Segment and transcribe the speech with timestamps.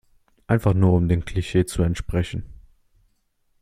[0.47, 2.43] Einfach nur um dem Klischee zu entsprechen.